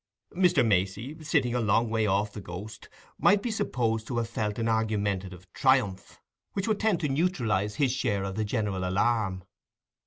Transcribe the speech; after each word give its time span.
Mr. 0.35 0.65
Macey, 0.65 1.23
sitting 1.23 1.53
a 1.53 1.59
long 1.61 1.87
way 1.91 2.07
off 2.07 2.33
the 2.33 2.41
ghost, 2.41 2.89
might 3.19 3.43
be 3.43 3.51
supposed 3.51 4.07
to 4.07 4.17
have 4.17 4.27
felt 4.27 4.57
an 4.57 4.67
argumentative 4.67 5.45
triumph, 5.53 6.19
which 6.53 6.67
would 6.67 6.79
tend 6.79 6.99
to 7.01 7.07
neutralize 7.07 7.75
his 7.75 7.91
share 7.91 8.23
of 8.23 8.33
the 8.33 8.43
general 8.43 8.83
alarm. 8.83 9.43